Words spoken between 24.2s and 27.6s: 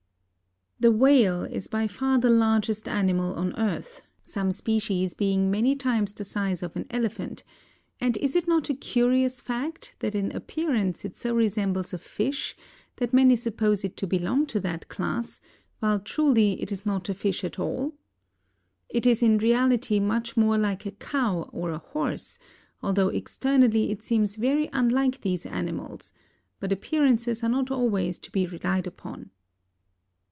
very unlike these animals; but appearances are